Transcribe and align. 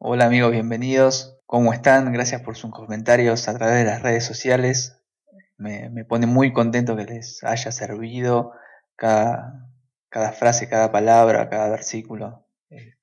Hola 0.00 0.26
amigos, 0.26 0.52
bienvenidos. 0.52 1.40
¿Cómo 1.44 1.72
están? 1.72 2.12
Gracias 2.12 2.40
por 2.42 2.56
sus 2.56 2.70
comentarios 2.70 3.48
a 3.48 3.54
través 3.58 3.78
de 3.78 3.84
las 3.84 4.00
redes 4.00 4.24
sociales. 4.24 4.96
Me, 5.56 6.04
pone 6.04 6.28
muy 6.28 6.52
contento 6.52 6.96
que 6.96 7.04
les 7.04 7.42
haya 7.42 7.72
servido 7.72 8.52
cada, 8.94 9.72
frase, 10.38 10.68
cada 10.68 10.92
palabra, 10.92 11.48
cada 11.50 11.68
versículo. 11.68 12.46
Eh, 12.70 12.94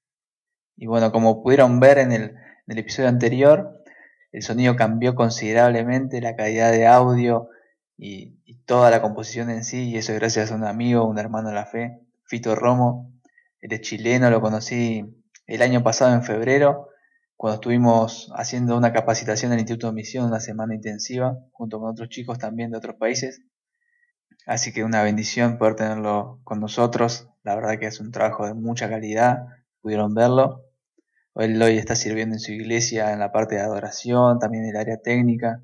y 0.78 0.86
bueno, 0.86 1.12
como 1.12 1.44
pudieron 1.44 1.82
ver 1.82 1.98
en 1.98 2.14
el, 2.14 2.24
en 2.24 2.38
el 2.68 2.78
episodio 2.78 3.10
anterior, 3.10 3.84
el 4.32 4.42
sonido 4.42 4.78
cambió 4.78 5.16
considerablemente, 5.16 6.22
la 6.22 6.38
calidad 6.38 6.72
de 6.72 6.88
audio 6.88 7.50
y, 7.98 8.40
toda 8.66 8.90
la 8.90 9.02
composición 9.02 9.50
en 9.50 9.66
sí, 9.66 9.90
y 9.90 9.98
eso 9.98 10.14
es 10.14 10.20
gracias 10.20 10.52
a 10.52 10.56
un 10.56 10.64
amigo, 10.64 11.06
un 11.06 11.20
hermano 11.20 11.50
de 11.50 11.56
la 11.56 11.66
fe, 11.66 12.00
Fito 12.24 12.56
Romo. 12.56 13.12
Él 13.60 13.74
es 13.74 13.82
chileno, 13.82 14.30
lo 14.30 14.40
conocí 14.40 15.25
el 15.48 15.62
año 15.62 15.84
pasado 15.84 16.14
en 16.14 16.24
febrero, 16.24 16.90
cuando 17.38 17.56
estuvimos 17.56 18.32
haciendo 18.36 18.78
una 18.78 18.94
capacitación 18.94 19.52
en 19.52 19.60
el 19.60 19.62
Instituto 19.62 19.88
de 19.88 19.94
Misión, 19.94 20.26
una 20.26 20.40
semana 20.40 20.74
intensiva, 20.74 21.38
junto 21.52 21.80
con 21.80 21.90
otros 21.92 22.10
chicos 22.10 22.40
también 22.40 22.72
de 22.72 22.78
otros 22.78 22.96
países. 22.96 23.42
Así 24.46 24.72
que 24.72 24.84
una 24.84 25.04
bendición 25.04 25.58
poder 25.58 25.76
tenerlo 25.76 26.40
con 26.44 26.60
nosotros. 26.60 27.30
La 27.44 27.56
verdad 27.56 27.80
que 27.80 27.88
es 27.88 28.00
un 28.00 28.12
trabajo 28.12 28.46
de 28.46 28.54
mucha 28.54 28.90
calidad, 28.90 29.48
pudieron 29.82 30.14
verlo. 30.14 30.64
Él 31.36 31.62
hoy 31.62 31.78
está 31.78 31.96
sirviendo 31.96 32.36
en 32.36 32.40
su 32.40 32.54
iglesia 32.54 33.12
en 33.12 33.20
la 33.20 33.32
parte 33.32 33.56
de 33.56 33.62
adoración, 33.62 34.40
también 34.40 34.64
en 34.64 34.70
el 34.70 34.78
área 34.78 35.02
técnica. 35.02 35.64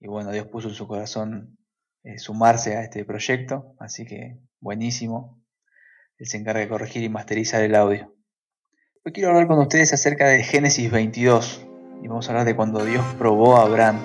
Y 0.00 0.08
bueno, 0.08 0.32
Dios 0.32 0.48
puso 0.48 0.68
en 0.68 0.74
su 0.74 0.88
corazón 0.88 1.58
eh, 2.02 2.18
sumarse 2.18 2.76
a 2.76 2.82
este 2.82 3.04
proyecto, 3.04 3.76
así 3.78 4.04
que 4.04 4.40
buenísimo. 4.58 5.40
Él 6.18 6.26
se 6.26 6.38
encarga 6.38 6.60
de 6.60 6.68
corregir 6.68 7.04
y 7.04 7.08
masterizar 7.08 7.62
el 7.62 7.76
audio. 7.76 8.12
Hoy 9.04 9.10
quiero 9.10 9.30
hablar 9.30 9.48
con 9.48 9.58
ustedes 9.58 9.92
acerca 9.92 10.28
de 10.28 10.44
Génesis 10.44 10.88
22 10.88 11.66
y 12.04 12.06
vamos 12.06 12.28
a 12.28 12.30
hablar 12.30 12.46
de 12.46 12.54
cuando 12.54 12.84
Dios 12.84 13.04
probó 13.18 13.56
a 13.56 13.62
Abraham. 13.62 13.98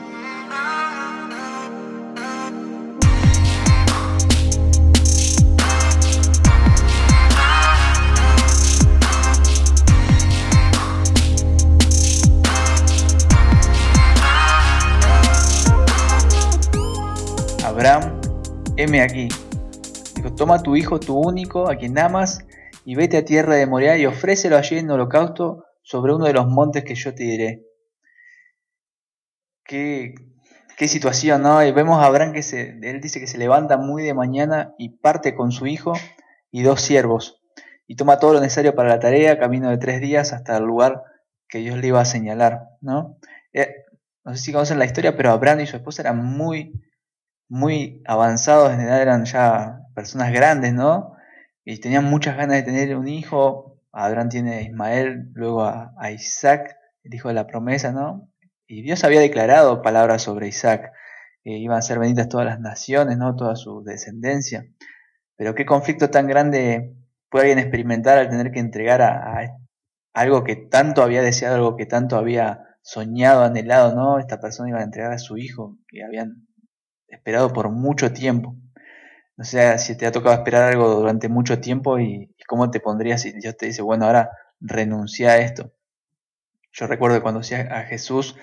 Abraham, 17.63 18.19
heme 18.77 19.01
aquí. 19.01 19.27
Dijo, 20.15 20.33
toma 20.33 20.63
tu 20.63 20.75
hijo, 20.75 20.99
tu 20.99 21.19
único, 21.19 21.69
a 21.69 21.75
quien 21.75 21.99
amas, 21.99 22.46
y 22.89 22.95
vete 22.95 23.17
a 23.17 23.25
tierra 23.25 23.55
de 23.55 23.67
Moriah 23.67 23.97
y 23.97 24.05
ofrécelo 24.05 24.55
allí 24.55 24.77
en 24.77 24.89
holocausto 24.89 25.65
sobre 25.81 26.13
uno 26.13 26.23
de 26.23 26.31
los 26.31 26.47
montes 26.47 26.85
que 26.85 26.95
yo 26.95 27.13
te 27.13 27.23
diré. 27.23 27.65
Qué, 29.65 30.15
qué 30.77 30.87
situación, 30.87 31.41
¿no? 31.41 31.61
Y 31.61 31.73
vemos 31.73 32.01
a 32.01 32.05
Abraham 32.05 32.31
que 32.31 32.43
se, 32.43 32.79
él 32.81 33.01
dice 33.01 33.19
que 33.19 33.27
se 33.27 33.37
levanta 33.37 33.75
muy 33.75 34.03
de 34.03 34.13
mañana 34.13 34.73
y 34.77 34.99
parte 34.99 35.35
con 35.35 35.51
su 35.51 35.67
hijo 35.67 35.91
y 36.49 36.63
dos 36.63 36.79
siervos, 36.79 37.41
y 37.87 37.97
toma 37.97 38.19
todo 38.19 38.31
lo 38.31 38.39
necesario 38.39 38.73
para 38.73 38.87
la 38.87 39.01
tarea, 39.01 39.37
camino 39.37 39.69
de 39.69 39.79
tres 39.79 39.99
días 39.99 40.31
hasta 40.31 40.55
el 40.55 40.63
lugar 40.63 41.03
que 41.49 41.57
Dios 41.57 41.77
le 41.77 41.87
iba 41.87 41.99
a 41.99 42.05
señalar, 42.05 42.69
¿no? 42.79 43.17
Eh, 43.51 43.67
no 44.23 44.33
sé 44.33 44.41
si 44.41 44.53
conocen 44.53 44.79
la 44.79 44.85
historia, 44.85 45.17
pero 45.17 45.31
Abraham 45.31 45.59
y 45.59 45.67
su 45.67 45.75
esposa 45.75 46.03
eran 46.03 46.23
muy, 46.23 46.71
muy 47.49 48.01
avanzados 48.05 48.71
en 48.71 48.79
edad, 48.79 49.01
eran 49.01 49.25
ya 49.25 49.81
personas 49.93 50.31
grandes, 50.31 50.73
¿no? 50.73 51.16
Y 51.69 51.81
tenían 51.81 52.05
muchas 52.05 52.37
ganas 52.37 52.55
de 52.55 52.63
tener 52.63 52.95
un 52.95 53.09
hijo. 53.09 53.81
Abraham 53.91 54.29
tiene 54.29 54.53
a 54.53 54.61
Ismael, 54.61 55.31
luego 55.33 55.65
a, 55.65 56.11
Isaac, 56.13 56.77
el 57.03 57.13
hijo 57.13 57.27
de 57.27 57.33
la 57.33 57.45
promesa, 57.45 57.91
¿no? 57.91 58.31
Y 58.67 58.83
Dios 58.83 59.03
había 59.03 59.19
declarado 59.19 59.81
palabras 59.81 60.21
sobre 60.21 60.47
Isaac, 60.47 60.93
que 61.43 61.57
iban 61.57 61.77
a 61.77 61.81
ser 61.81 61.99
benditas 61.99 62.29
todas 62.29 62.45
las 62.45 62.61
naciones, 62.61 63.17
¿no? 63.17 63.35
Toda 63.35 63.57
su 63.57 63.83
descendencia. 63.83 64.65
Pero 65.35 65.55
qué 65.55 65.65
conflicto 65.65 66.09
tan 66.09 66.27
grande 66.27 66.95
puede 67.29 67.49
alguien 67.49 67.59
experimentar 67.59 68.17
al 68.17 68.29
tener 68.29 68.51
que 68.51 68.59
entregar 68.59 69.01
a, 69.01 69.57
algo 70.13 70.45
que 70.45 70.55
tanto 70.55 71.03
había 71.03 71.21
deseado, 71.21 71.55
algo 71.55 71.75
que 71.75 71.85
tanto 71.85 72.15
había 72.15 72.63
soñado, 72.81 73.43
anhelado, 73.43 73.93
¿no? 73.93 74.19
Esta 74.19 74.39
persona 74.39 74.69
iba 74.69 74.79
a 74.79 74.83
entregar 74.83 75.11
a 75.11 75.19
su 75.19 75.37
hijo, 75.37 75.77
que 75.89 76.01
habían 76.01 76.47
esperado 77.09 77.51
por 77.51 77.69
mucho 77.71 78.13
tiempo. 78.13 78.55
No 79.37 79.45
sé 79.45 79.77
si 79.77 79.95
te 79.95 80.05
ha 80.07 80.11
tocado 80.11 80.35
esperar 80.35 80.63
algo 80.63 80.89
durante 80.89 81.29
mucho 81.29 81.59
tiempo 81.59 81.99
y, 81.99 82.35
cómo 82.47 82.71
te 82.71 82.79
pondrías 82.79 83.21
si 83.21 83.31
Dios 83.33 83.55
te 83.57 83.67
dice, 83.67 83.81
bueno, 83.81 84.05
ahora 84.05 84.31
renuncia 84.59 85.31
a 85.31 85.37
esto. 85.37 85.71
Yo 86.71 86.87
recuerdo 86.87 87.21
cuando 87.21 87.39
conocí 87.39 87.55
a 87.55 87.83
Jesús 87.83 88.35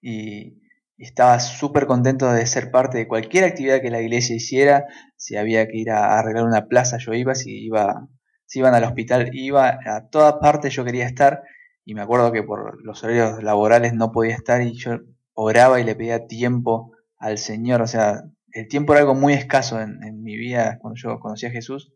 y, 0.00 0.60
estaba 0.98 1.40
súper 1.40 1.86
contento 1.86 2.32
de 2.32 2.46
ser 2.46 2.70
parte 2.70 2.98
de 2.98 3.08
cualquier 3.08 3.44
actividad 3.44 3.80
que 3.80 3.90
la 3.90 4.00
iglesia 4.00 4.36
hiciera. 4.36 4.86
Si 5.16 5.36
había 5.36 5.66
que 5.66 5.78
ir 5.78 5.90
a 5.90 6.18
arreglar 6.18 6.44
una 6.44 6.66
plaza, 6.66 6.98
yo 6.98 7.14
iba. 7.14 7.34
Si, 7.34 7.64
iba, 7.64 8.08
si 8.46 8.60
iban 8.60 8.74
al 8.74 8.84
hospital, 8.84 9.30
iba. 9.32 9.78
A 9.86 10.08
todas 10.08 10.34
partes 10.34 10.72
yo 10.72 10.84
quería 10.84 11.06
estar. 11.06 11.42
Y 11.84 11.94
me 11.94 12.02
acuerdo 12.02 12.32
que 12.32 12.42
por 12.42 12.82
los 12.84 13.02
horarios 13.02 13.42
laborales 13.42 13.94
no 13.94 14.12
podía 14.12 14.34
estar 14.34 14.62
y 14.62 14.74
yo 14.74 14.98
oraba 15.34 15.80
y 15.80 15.84
le 15.84 15.96
pedía 15.96 16.26
tiempo 16.26 16.92
al 17.18 17.38
Señor. 17.38 17.82
O 17.82 17.86
sea, 17.86 18.22
el 18.54 18.68
tiempo 18.68 18.92
era 18.92 19.00
algo 19.00 19.14
muy 19.14 19.32
escaso 19.32 19.80
en, 19.80 20.22
mi 20.22 20.36
vida 20.36 20.78
cuando 20.80 20.96
yo 20.96 21.18
conocí 21.18 21.44
a 21.44 21.50
Jesús. 21.50 21.92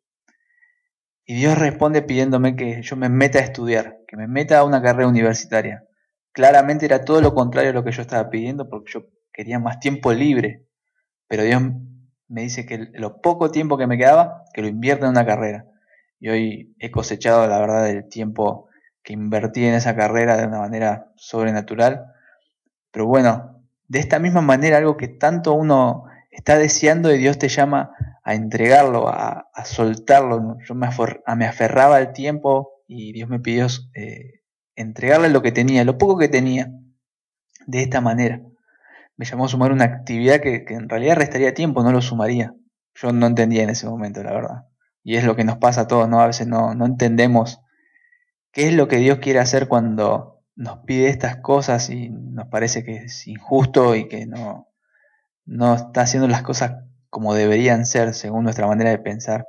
Y 1.25 1.37
Dios 1.37 1.57
responde 1.57 2.03
pidiéndome 2.03 2.57
que 2.57 2.83
yo 2.83 2.97
me 2.97 3.09
meta 3.09 3.39
a 3.39 3.43
estudiar, 3.43 3.99
que 4.09 4.17
me 4.17 4.27
meta 4.27 4.59
a 4.59 4.65
una 4.65 4.83
carrera 4.83 5.09
universitaria. 5.09 5.85
Claramente 6.33 6.85
era 6.85 7.05
todo 7.05 7.21
lo 7.21 7.33
contrario 7.33 7.71
a 7.71 7.75
lo 7.75 7.85
que 7.85 7.93
yo 7.93 8.03
estaba 8.03 8.29
pidiendo 8.29 8.69
porque 8.69 8.93
yo 8.93 9.07
quería 9.33 9.61
más 9.61 9.79
tiempo 9.79 10.13
libre. 10.13 10.67
Pero 11.29 11.45
Dios 11.45 11.63
me 12.27 12.43
dice 12.43 12.67
que 12.67 12.89
lo 12.95 13.21
poco 13.21 13.53
tiempo 13.53 13.79
que 13.79 13.87
me 13.87 13.97
quedaba, 13.97 14.43
que 14.53 14.63
lo 14.63 14.69
invierta 14.69 15.05
en 15.05 15.13
una 15.13 15.27
carrera. 15.27 15.65
Y 16.19 16.29
hoy 16.29 16.75
he 16.81 16.91
cosechado 16.91 17.47
la 17.47 17.61
verdad 17.61 17.89
el 17.89 18.09
tiempo 18.09 18.69
que 19.05 19.13
invertí 19.13 19.65
en 19.65 19.75
esa 19.75 19.95
carrera 19.95 20.37
de 20.37 20.47
una 20.47 20.59
manera 20.59 21.13
sobrenatural. 21.15 22.07
Pero 22.91 23.07
bueno, 23.07 23.65
de 23.87 24.01
esta 24.01 24.19
misma 24.19 24.41
manera, 24.41 24.79
algo 24.79 24.97
que 24.97 25.07
tanto 25.07 25.53
uno 25.53 26.05
está 26.38 26.56
deseando 26.56 27.12
y 27.12 27.19
Dios 27.19 27.37
te 27.37 27.49
llama 27.49 27.91
a 28.22 28.34
entregarlo, 28.34 29.09
a, 29.09 29.50
soltarlo. 29.65 30.56
Yo 30.65 30.75
me, 30.76 30.87
aferraba 30.87 31.97
al 31.97 32.12
tiempo 32.12 32.84
y 32.87 33.12
Dios 33.12 33.28
me 33.28 33.41
pidió 33.41 33.66
eh, 33.94 34.43
entregarle 34.77 35.31
lo 35.31 35.43
que 35.43 35.50
tenía, 35.50 35.84
lo 35.84 35.98
poco 35.98 36.16
que 36.16 36.28
tenía, 36.28 36.71
de 37.66 37.82
esta 37.82 38.00
manera. 38.00 38.41
Me 39.16 39.27
llamó 39.27 39.47
a 39.47 39.48
sumar 39.48 39.72
una 39.72 39.84
actividad 39.84 40.41
que, 40.41 40.65
en 40.69 40.88
realidad 40.88 41.16
restaría 41.16 41.54
tiempo, 41.54 41.82
no 41.82 41.91
lo 41.91 42.00
sumaría. 42.00 42.54
Yo 42.94 43.12
no 43.12 43.27
entendía 43.27 43.65
en 43.65 43.71
ese 43.71 43.88
momento, 43.88 44.22
la 44.22 44.32
verdad. 44.32 44.69
Y 45.03 45.16
es 45.16 45.25
lo 45.25 45.34
que 45.34 45.44
nos 45.44 45.59
pasa 45.59 45.82
a 45.82 45.87
todos, 45.88 46.09
¿no? 46.09 46.21
A 46.21 46.28
veces 46.28 46.47
no, 46.47 46.72
no 46.75 46.87
entendemos 46.87 47.60
qué 48.53 48.69
es 48.69 48.75
lo 48.75 48.87
que 48.87 48.98
Dios 48.98 49.19
quiere 49.19 49.41
hacer 49.41 49.66
cuando 49.66 50.44
nos 50.54 50.78
pide 50.84 51.09
estas 51.09 51.38
cosas 51.38 51.91
y 51.91 52.10
nos 52.10 52.47
parece 52.47 52.84
que 52.84 52.97
es 52.97 53.27
injusto 53.27 53.97
y 53.97 54.06
que 54.09 54.27
no, 54.27 54.68
no 55.48 55.75
está 55.75 56.03
haciendo 56.03 56.28
las 56.28 56.42
cosas 56.42 56.84
como 57.09 57.34
deberían 57.34 57.86
ser 57.86 58.12
según 58.14 58.44
nuestra 58.44 58.66
manera 58.66 58.91
de 58.91 58.98
pensar. 58.98 59.47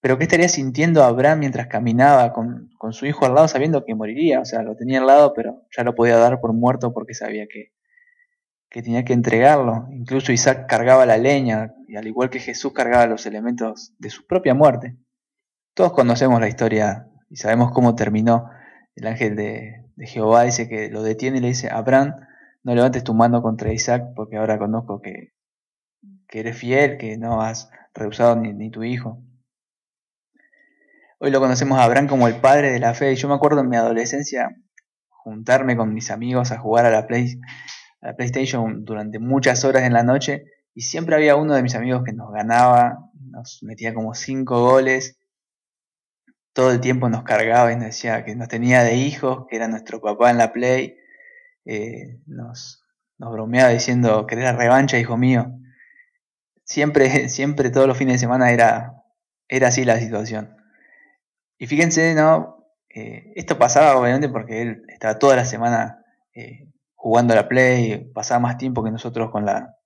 Pero 0.00 0.16
¿qué 0.16 0.24
estaría 0.24 0.48
sintiendo 0.48 1.02
Abraham 1.02 1.40
mientras 1.40 1.66
caminaba 1.66 2.32
con, 2.32 2.70
su 2.92 3.04
hijo 3.04 3.26
al 3.26 3.34
lado 3.34 3.48
sabiendo 3.48 3.84
que 3.84 3.94
moriría? 3.94 4.40
O 4.40 4.44
sea, 4.44 4.62
lo 4.62 4.76
tenía 4.76 5.00
al 5.00 5.06
lado, 5.06 5.34
pero 5.34 5.66
ya 5.76 5.82
lo 5.82 5.94
podía 5.94 6.16
dar 6.16 6.40
por 6.40 6.54
muerto 6.54 6.94
porque 6.94 7.14
sabía 7.14 7.46
que, 7.48 7.72
que 8.70 8.80
tenía 8.82 9.04
que 9.04 9.12
entregarlo. 9.12 9.88
Incluso 9.90 10.32
Isaac 10.32 10.66
cargaba 10.68 11.04
la 11.04 11.18
leña, 11.18 11.74
y 11.88 11.96
al 11.96 12.06
igual 12.06 12.30
que 12.30 12.38
Jesús 12.38 12.72
cargaba 12.72 13.06
los 13.06 13.26
elementos 13.26 13.92
de 13.98 14.08
su 14.08 14.26
propia 14.26 14.54
muerte. 14.54 14.96
Todos 15.74 15.92
conocemos 15.92 16.40
la 16.40 16.48
historia 16.48 17.08
y 17.28 17.36
sabemos 17.36 17.72
cómo 17.72 17.96
terminó. 17.96 18.48
El 18.94 19.08
ángel 19.08 19.36
de, 19.36 19.84
de 19.96 20.06
Jehová 20.06 20.44
dice 20.44 20.68
que 20.68 20.88
lo 20.88 21.02
detiene 21.02 21.38
y 21.38 21.40
le 21.40 21.48
dice, 21.48 21.68
Abraham, 21.70 22.14
no 22.62 22.74
levantes 22.74 23.04
tu 23.04 23.14
mano 23.14 23.42
contra 23.42 23.72
Isaac 23.72 24.12
porque 24.14 24.36
ahora 24.36 24.58
conozco 24.58 25.02
que 25.02 25.32
que 26.30 26.40
eres 26.40 26.56
fiel, 26.56 26.96
que 26.96 27.18
no 27.18 27.42
has 27.42 27.70
rehusado 27.92 28.36
ni, 28.36 28.70
tu 28.70 28.84
hijo. 28.84 29.22
Hoy 31.18 31.30
lo 31.30 31.40
conocemos 31.40 31.78
a 31.78 31.84
Abraham 31.84 32.06
como 32.06 32.28
el 32.28 32.36
padre 32.36 32.70
de 32.70 32.78
la 32.78 32.94
fe. 32.94 33.14
Yo 33.16 33.28
me 33.28 33.34
acuerdo 33.34 33.60
en 33.60 33.68
mi 33.68 33.76
adolescencia 33.76 34.56
juntarme 35.08 35.76
con 35.76 35.92
mis 35.92 36.10
amigos 36.10 36.52
a 36.52 36.58
jugar 36.58 36.86
a 36.86 36.90
la, 36.90 37.06
Play, 37.06 37.40
a 38.00 38.08
la 38.08 38.16
PlayStation 38.16 38.84
durante 38.84 39.18
muchas 39.18 39.64
horas 39.64 39.82
en 39.82 39.92
la 39.92 40.04
noche. 40.04 40.44
Y 40.72 40.82
siempre 40.82 41.16
había 41.16 41.34
uno 41.34 41.54
de 41.54 41.62
mis 41.62 41.74
amigos 41.74 42.04
que 42.04 42.12
nos 42.12 42.32
ganaba, 42.32 43.10
nos 43.14 43.58
metía 43.62 43.92
como 43.92 44.14
cinco 44.14 44.60
goles. 44.62 45.18
Todo 46.52 46.70
el 46.70 46.80
tiempo 46.80 47.08
nos 47.08 47.24
cargaba 47.24 47.72
y 47.72 47.76
nos 47.76 47.86
decía 47.86 48.24
que 48.24 48.36
nos 48.36 48.48
tenía 48.48 48.82
de 48.82 48.96
hijos, 48.96 49.46
que 49.48 49.56
era 49.56 49.68
nuestro 49.68 50.00
papá 50.00 50.30
en 50.30 50.38
la 50.38 50.52
Play. 50.52 50.96
Eh, 51.64 52.20
nos, 52.26 52.84
nos 53.18 53.32
bromeaba 53.32 53.70
diciendo, 53.70 54.26
¿querés 54.26 54.44
la 54.44 54.52
revancha, 54.52 54.98
hijo 54.98 55.16
mío? 55.16 55.60
Siempre, 56.70 57.28
siempre 57.28 57.70
todos 57.70 57.88
los 57.88 57.98
fines 57.98 58.14
de 58.14 58.18
semana 58.20 58.52
era, 58.52 59.02
era 59.48 59.68
así 59.68 59.84
la 59.84 59.98
situación. 59.98 60.56
Y 61.58 61.66
fíjense, 61.66 62.14
¿no? 62.14 62.64
Eh, 62.88 63.32
esto 63.34 63.58
pasaba 63.58 63.96
obviamente 63.96 64.28
porque 64.28 64.62
él 64.62 64.82
estaba 64.86 65.18
toda 65.18 65.34
la 65.34 65.44
semana 65.44 66.04
eh, 66.32 66.68
jugando 66.94 67.32
a 67.32 67.36
la 67.36 67.48
Play, 67.48 68.12
pasaba 68.14 68.38
más 68.38 68.56
tiempo 68.56 68.84
que 68.84 68.92
nosotros 68.92 69.32
con 69.32 69.44
la, 69.44 69.78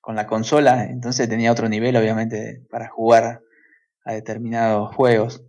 con 0.00 0.16
la 0.16 0.26
consola, 0.26 0.86
entonces 0.86 1.28
tenía 1.28 1.52
otro 1.52 1.68
nivel 1.68 1.96
obviamente 1.96 2.60
para 2.70 2.88
jugar 2.88 3.42
a 4.04 4.12
determinados 4.12 4.96
juegos. 4.96 5.44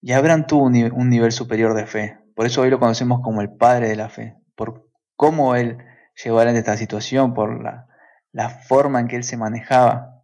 Y 0.00 0.12
Abraham 0.12 0.46
tuvo 0.46 0.64
un, 0.64 1.10
nivel 1.10 1.32
superior 1.32 1.74
de 1.74 1.84
fe, 1.84 2.18
por 2.34 2.46
eso 2.46 2.62
hoy 2.62 2.70
lo 2.70 2.80
conocemos 2.80 3.20
como 3.22 3.42
el 3.42 3.54
padre 3.54 3.88
de 3.88 3.96
la 3.96 4.08
fe, 4.08 4.36
por 4.54 4.88
cómo 5.16 5.54
él 5.54 5.78
llegó 6.24 6.38
a 6.38 6.50
esta 6.50 6.78
situación, 6.78 7.34
por 7.34 7.62
la, 7.62 7.88
la 8.36 8.50
forma 8.50 9.00
en 9.00 9.08
que 9.08 9.16
él 9.16 9.24
se 9.24 9.38
manejaba. 9.38 10.22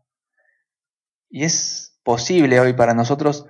Y 1.31 1.45
es 1.45 1.99
posible 2.05 2.61
hoy 2.61 2.75
para 2.75 2.93
nosotros 2.93 3.47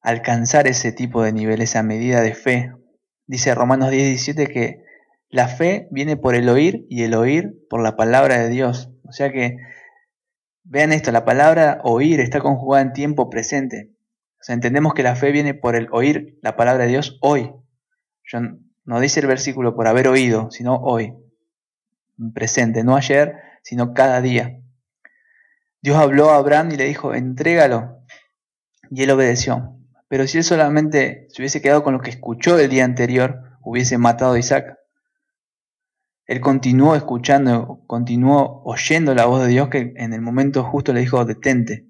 alcanzar 0.00 0.66
ese 0.66 0.90
tipo 0.90 1.22
de 1.22 1.34
nivel, 1.34 1.60
esa 1.60 1.82
medida 1.82 2.22
de 2.22 2.32
fe. 2.32 2.72
Dice 3.26 3.54
Romanos 3.54 3.90
10, 3.90 4.06
17 4.06 4.46
que 4.46 4.82
la 5.28 5.48
fe 5.48 5.86
viene 5.90 6.16
por 6.16 6.34
el 6.34 6.48
oír 6.48 6.86
y 6.88 7.02
el 7.02 7.12
oír 7.12 7.58
por 7.68 7.82
la 7.82 7.94
palabra 7.94 8.38
de 8.38 8.48
Dios. 8.48 8.90
O 9.04 9.12
sea 9.12 9.30
que, 9.30 9.58
vean 10.64 10.94
esto, 10.94 11.12
la 11.12 11.26
palabra 11.26 11.80
oír 11.84 12.20
está 12.20 12.40
conjugada 12.40 12.84
en 12.84 12.94
tiempo 12.94 13.28
presente. 13.28 13.90
O 14.40 14.44
sea, 14.44 14.54
entendemos 14.54 14.94
que 14.94 15.02
la 15.02 15.16
fe 15.16 15.30
viene 15.30 15.52
por 15.52 15.76
el 15.76 15.88
oír 15.92 16.38
la 16.40 16.56
palabra 16.56 16.84
de 16.84 16.90
Dios 16.90 17.18
hoy. 17.20 17.52
Yo, 18.24 18.38
no 18.86 18.98
dice 18.98 19.20
el 19.20 19.26
versículo 19.26 19.76
por 19.76 19.86
haber 19.88 20.08
oído, 20.08 20.50
sino 20.50 20.76
hoy. 20.76 21.12
Presente, 22.32 22.82
no 22.82 22.96
ayer, 22.96 23.34
sino 23.66 23.94
cada 23.94 24.20
día. 24.20 24.60
Dios 25.82 25.96
habló 25.96 26.30
a 26.30 26.36
Abraham 26.36 26.70
y 26.70 26.76
le 26.76 26.84
dijo, 26.84 27.14
entrégalo. 27.14 28.00
Y 28.92 29.02
él 29.02 29.10
obedeció. 29.10 29.76
Pero 30.06 30.28
si 30.28 30.38
él 30.38 30.44
solamente 30.44 31.26
se 31.30 31.42
hubiese 31.42 31.60
quedado 31.60 31.82
con 31.82 31.92
lo 31.92 32.00
que 32.00 32.10
escuchó 32.10 32.56
el 32.60 32.70
día 32.70 32.84
anterior, 32.84 33.58
hubiese 33.60 33.98
matado 33.98 34.34
a 34.34 34.38
Isaac. 34.38 34.78
Él 36.26 36.40
continuó 36.40 36.94
escuchando, 36.94 37.82
continuó 37.88 38.62
oyendo 38.64 39.16
la 39.16 39.26
voz 39.26 39.42
de 39.42 39.48
Dios 39.48 39.68
que 39.68 39.94
en 39.96 40.12
el 40.12 40.20
momento 40.20 40.62
justo 40.62 40.92
le 40.92 41.00
dijo, 41.00 41.24
detente. 41.24 41.88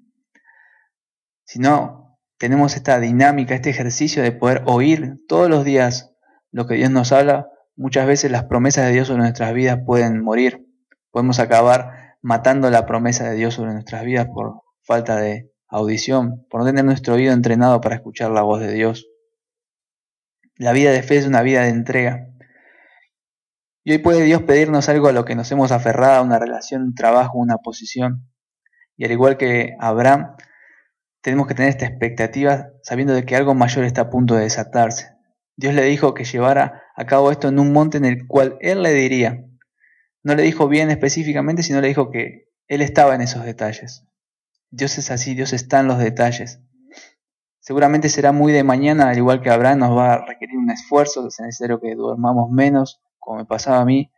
Si 1.43 1.59
no, 1.59 2.17
tenemos 2.39 2.75
esta 2.75 2.99
dinámica, 2.99 3.53
este 3.53 3.69
ejercicio 3.69 4.23
de 4.23 4.31
poder 4.31 4.63
oír 4.65 5.19
todos 5.27 5.47
los 5.47 5.63
días 5.63 6.11
lo 6.51 6.65
que 6.65 6.73
Dios 6.73 6.89
nos 6.89 7.11
habla, 7.11 7.51
muchas 7.75 8.07
veces 8.07 8.31
las 8.31 8.45
promesas 8.45 8.87
de 8.87 8.93
Dios 8.93 9.09
sobre 9.09 9.21
nuestras 9.21 9.53
vidas 9.53 9.77
pueden 9.85 10.23
morir. 10.23 10.66
Podemos 11.17 11.39
acabar 11.39 12.15
matando 12.21 12.69
la 12.69 12.85
promesa 12.85 13.27
de 13.27 13.35
Dios 13.35 13.55
sobre 13.55 13.73
nuestras 13.73 14.05
vidas 14.05 14.27
por 14.27 14.61
falta 14.83 15.15
de 15.15 15.51
audición, 15.67 16.45
por 16.47 16.59
no 16.59 16.67
tener 16.67 16.85
nuestro 16.85 17.15
oído 17.15 17.33
entrenado 17.33 17.81
para 17.81 17.95
escuchar 17.95 18.29
la 18.29 18.43
voz 18.43 18.59
de 18.59 18.71
Dios. 18.71 19.07
La 20.57 20.73
vida 20.73 20.91
de 20.91 21.01
fe 21.01 21.17
es 21.17 21.25
una 21.25 21.41
vida 21.41 21.63
de 21.63 21.69
entrega. 21.69 22.27
Y 23.83 23.93
hoy 23.93 23.97
puede 23.97 24.25
Dios 24.25 24.43
pedirnos 24.43 24.89
algo 24.89 25.07
a 25.07 25.11
lo 25.11 25.25
que 25.25 25.33
nos 25.33 25.51
hemos 25.51 25.71
aferrado, 25.71 26.23
una 26.23 26.37
relación, 26.37 26.83
un 26.83 26.93
trabajo, 26.93 27.39
una 27.39 27.57
posición. 27.57 28.29
Y 28.95 29.05
al 29.05 29.11
igual 29.11 29.37
que 29.37 29.75
Abraham, 29.79 30.35
tenemos 31.21 31.47
que 31.47 31.55
tener 31.55 31.71
esta 31.71 31.87
expectativa 31.87 32.67
sabiendo 32.83 33.15
de 33.15 33.25
que 33.25 33.35
algo 33.35 33.55
mayor 33.55 33.85
está 33.85 34.01
a 34.01 34.09
punto 34.11 34.35
de 34.35 34.43
desatarse. 34.43 35.15
Dios 35.55 35.73
le 35.73 35.81
dijo 35.85 36.13
que 36.13 36.25
llevara 36.25 36.83
a 36.95 37.07
cabo 37.07 37.31
esto 37.31 37.47
en 37.47 37.57
un 37.57 37.73
monte 37.73 37.97
en 37.97 38.05
el 38.05 38.27
cual 38.27 38.59
Él 38.61 38.83
le 38.83 38.93
diría. 38.93 39.46
No 40.27 40.35
le 40.35 40.43
dijo 40.43 40.67
bien 40.67 40.91
específicamente, 40.91 41.63
sino 41.63 41.79
le 41.79 41.87
dijo 41.87 42.11
que 42.11 42.49
Él 42.67 42.81
estaba 42.81 43.15
en 43.15 43.21
esos 43.21 43.45
detalles. 43.45 44.03
Dios 44.71 44.97
es 44.97 45.09
así, 45.09 45.35
Dios 45.35 45.53
está 45.53 45.79
en 45.79 45.87
los 45.87 45.99
detalles. 45.99 46.59
Seguramente 47.61 48.09
será 48.09 48.33
muy 48.33 48.51
de 48.51 48.65
mañana, 48.65 49.07
al 49.07 49.17
igual 49.17 49.41
que 49.41 49.49
Abraham, 49.49 49.79
nos 49.79 49.97
va 49.97 50.15
a 50.15 50.25
requerir 50.25 50.57
un 50.57 50.69
esfuerzo, 50.69 51.25
es 51.29 51.39
necesario 51.39 51.79
que 51.79 51.95
durmamos 51.95 52.51
menos, 52.51 53.01
como 53.19 53.37
me 53.37 53.45
pasaba 53.45 53.79
a 53.79 53.85
mí, 53.85 54.11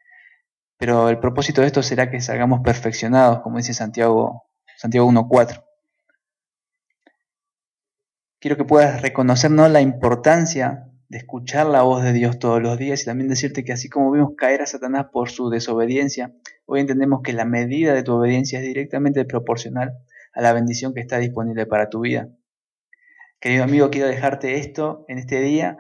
pero 0.78 1.10
el 1.10 1.20
propósito 1.20 1.62
de 1.62 1.68
esto 1.68 1.84
será 1.84 2.10
que 2.10 2.22
salgamos 2.22 2.62
perfeccionados, 2.62 3.42
como 3.42 3.58
dice 3.58 3.76
Santiago, 3.76 4.46
Santiago 4.78 5.08
1.4. 5.12 5.64
Quiero 8.40 8.58
que 8.58 8.66
puedas 8.66 9.04
reconocernos 9.04 9.70
la 9.70 9.82
importancia 9.82 10.89
de 11.10 11.18
escuchar 11.18 11.66
la 11.66 11.82
voz 11.82 12.04
de 12.04 12.14
Dios 12.14 12.38
todos 12.38 12.62
los 12.62 12.78
días 12.78 13.02
y 13.02 13.06
también 13.06 13.30
decirte 13.30 13.66
que 13.66 13.74
así 13.74 13.90
como 13.90 14.12
vimos 14.12 14.34
caer 14.38 14.62
a 14.62 14.68
Satanás 14.68 15.08
por 15.12 15.32
su 15.32 15.50
desobediencia, 15.50 16.34
hoy 16.66 16.82
entendemos 16.82 17.22
que 17.24 17.34
la 17.34 17.46
medida 17.46 17.96
de 17.96 18.04
tu 18.04 18.14
obediencia 18.14 18.60
es 18.60 18.66
directamente 18.66 19.26
proporcional 19.26 19.98
a 20.34 20.42
la 20.42 20.54
bendición 20.54 20.94
que 20.94 21.02
está 21.02 21.18
disponible 21.18 21.66
para 21.66 21.90
tu 21.90 22.02
vida. 22.02 22.30
Querido 23.40 23.64
amigo, 23.64 23.90
quiero 23.90 24.08
dejarte 24.08 24.60
esto 24.60 25.06
en 25.08 25.18
este 25.18 25.42
día 25.42 25.78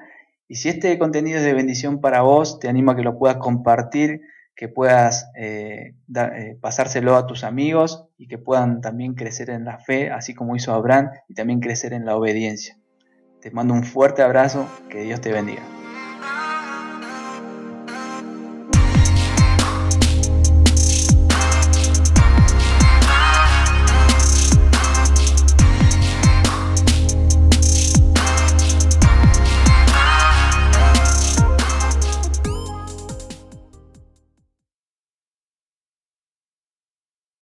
y 0.47 0.55
si 0.55 0.69
este 0.69 0.97
contenido 0.97 1.37
es 1.37 1.43
de 1.43 1.53
bendición 1.53 2.01
para 2.01 2.21
vos, 2.21 2.59
te 2.59 2.67
animo 2.67 2.91
a 2.91 2.95
que 2.95 3.03
lo 3.03 3.19
puedas 3.19 3.37
compartir, 3.37 4.21
que 4.55 4.67
puedas 4.67 5.29
eh, 5.37 5.93
eh, 6.15 6.57
pasárselo 6.59 7.15
a 7.15 7.27
tus 7.27 7.43
amigos 7.43 8.07
y 8.17 8.27
que 8.27 8.39
puedan 8.39 8.81
también 8.81 9.13
crecer 9.13 9.51
en 9.51 9.63
la 9.63 9.77
fe, 9.77 10.09
así 10.09 10.33
como 10.33 10.55
hizo 10.55 10.73
Abraham, 10.73 11.11
y 11.27 11.35
también 11.35 11.59
crecer 11.59 11.93
en 11.93 12.03
la 12.03 12.15
obediencia. 12.15 12.78
Te 13.41 13.51
mando 13.51 13.73
un 13.73 13.83
fuerte 13.83 14.21
abrazo, 14.21 14.67
que 14.89 15.01
Dios 15.01 15.21
te 15.21 15.31
bendiga. 15.31 15.61